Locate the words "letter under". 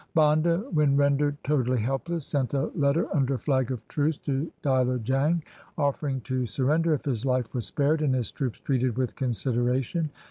2.73-3.37